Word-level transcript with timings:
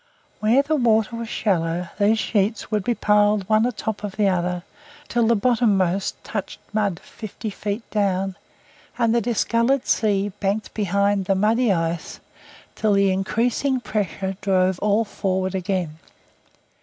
Where 0.39 0.63
the 0.63 0.77
water 0.77 1.15
was 1.15 1.29
shallow 1.29 1.89
these 1.99 2.17
sheets 2.17 2.71
would 2.71 2.83
be 2.83 2.95
piled 2.95 3.47
one 3.47 3.67
atop 3.67 4.03
of 4.03 4.13
the 4.15 4.27
other 4.27 4.63
till 5.07 5.27
the 5.27 5.35
bottommost 5.35 6.15
touched 6.23 6.59
mud 6.73 6.99
fifty 6.99 7.51
feet 7.51 7.87
down, 7.91 8.35
and 8.97 9.13
the 9.13 9.21
discoloured 9.21 9.85
sea 9.85 10.29
banked 10.39 10.73
behind 10.73 11.25
the 11.25 11.35
muddy 11.35 11.71
ice 11.71 12.19
till 12.73 12.93
the 12.93 13.11
increasing 13.11 13.79
pressure 13.79 14.35
drove 14.41 14.79
all 14.79 15.05
forward 15.05 15.53
again. 15.53 15.99